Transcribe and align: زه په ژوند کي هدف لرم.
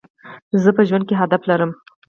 زه 0.63 0.69
په 0.77 0.81
ژوند 0.87 1.03
کي 1.07 1.15
هدف 1.21 1.41
لرم. 1.49 1.71